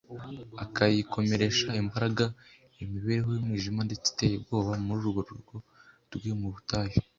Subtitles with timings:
[0.63, 2.25] akayikomeresha imbaraga.
[2.73, 5.55] Iyo mibereho y’umwijima ndetse iteye ubwoba muri urwo rugo
[6.13, 6.97] rwe rwo mu butayu